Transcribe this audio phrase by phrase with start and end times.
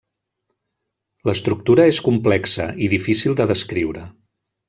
[1.29, 4.07] L'estructura és complexa i difícil de descriure.